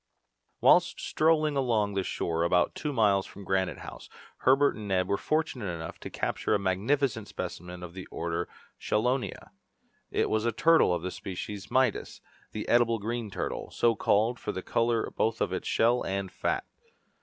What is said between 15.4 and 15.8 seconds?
its